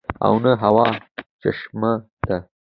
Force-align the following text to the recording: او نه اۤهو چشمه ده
او 0.25 0.33
نه 0.43 0.51
اۤهو 0.61 0.85
چشمه 1.41 1.91
ده 2.27 2.37